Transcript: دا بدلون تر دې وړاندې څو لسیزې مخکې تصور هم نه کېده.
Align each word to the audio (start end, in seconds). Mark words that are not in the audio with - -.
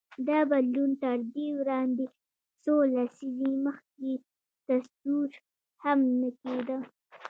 دا 0.27 0.39
بدلون 0.51 0.91
تر 1.01 1.17
دې 1.33 1.47
وړاندې 1.59 2.05
څو 2.63 2.75
لسیزې 2.93 3.51
مخکې 3.65 4.11
تصور 4.67 5.29
هم 5.83 5.99
نه 6.21 6.29
کېده. 6.41 6.77